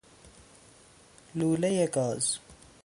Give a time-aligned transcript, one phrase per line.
[1.35, 2.25] لولۀ گاز